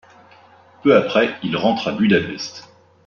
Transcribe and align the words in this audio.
Peu 0.81 0.95
après, 0.97 1.35
il 1.43 1.55
rentre 1.55 1.87
à 1.87 1.91
Budapest. 1.91 2.67